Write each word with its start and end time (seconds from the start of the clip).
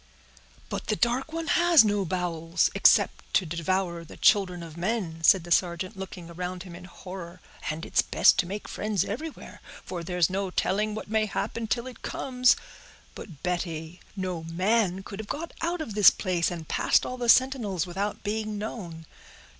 "But 0.67 0.87
the 0.87 0.95
dark 0.95 1.31
one 1.31 1.45
has 1.45 1.85
no 1.85 2.05
bowels, 2.05 2.71
except 2.73 3.31
to 3.35 3.45
devour 3.45 4.03
the 4.03 4.17
children 4.17 4.63
of 4.63 4.75
men," 4.75 5.21
said 5.23 5.43
the 5.43 5.51
sergeant, 5.51 5.95
looking 5.95 6.27
around 6.27 6.63
him 6.63 6.75
in 6.75 6.85
horror; 6.85 7.39
"and 7.69 7.85
it's 7.85 8.01
best 8.01 8.39
to 8.39 8.47
make 8.47 8.67
friends 8.67 9.05
everywhere, 9.05 9.61
for 9.85 10.03
there 10.03 10.17
is 10.17 10.27
no 10.27 10.49
telling 10.49 10.95
what 10.95 11.07
may 11.07 11.27
happen 11.27 11.67
till 11.67 11.85
it 11.85 12.01
comes. 12.01 12.55
But, 13.13 13.43
Betty, 13.43 13.99
no 14.15 14.43
man 14.45 15.03
could 15.03 15.19
have 15.19 15.29
got 15.29 15.51
out 15.61 15.81
of 15.81 15.93
this 15.93 16.09
place, 16.09 16.49
and 16.49 16.67
passed 16.67 17.05
all 17.05 17.17
the 17.17 17.29
sentinels, 17.29 17.85
without 17.85 18.23
being 18.23 18.57
known. 18.57 19.05